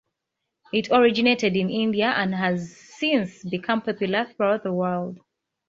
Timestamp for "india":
1.69-2.07